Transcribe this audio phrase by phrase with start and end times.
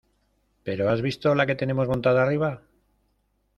[0.65, 2.63] ¿pero has visto la que tenemos montada arriba?